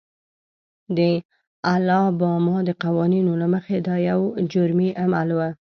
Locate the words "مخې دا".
3.53-3.95